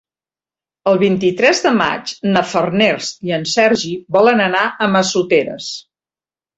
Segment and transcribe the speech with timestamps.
[0.91, 5.75] El vint-i-tres de maig na Farners i en Sergi volen anar a Massoteres.